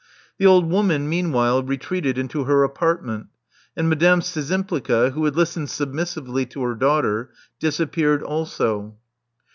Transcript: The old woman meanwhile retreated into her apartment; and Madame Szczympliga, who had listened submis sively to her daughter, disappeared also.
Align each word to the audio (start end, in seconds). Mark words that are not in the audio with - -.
The 0.39 0.47
old 0.47 0.65
woman 0.67 1.07
meanwhile 1.07 1.61
retreated 1.61 2.17
into 2.17 2.45
her 2.45 2.63
apartment; 2.63 3.27
and 3.77 3.87
Madame 3.87 4.21
Szczympliga, 4.21 5.11
who 5.11 5.25
had 5.25 5.35
listened 5.35 5.67
submis 5.67 6.13
sively 6.13 6.47
to 6.47 6.63
her 6.63 6.73
daughter, 6.73 7.29
disappeared 7.59 8.23
also. 8.23 8.95